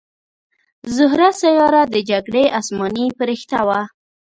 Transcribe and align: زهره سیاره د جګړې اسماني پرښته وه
زهره 0.95 1.29
سیاره 1.41 1.83
د 1.93 1.95
جګړې 2.09 2.43
اسماني 2.59 3.07
پرښته 3.19 3.59
وه 3.67 3.81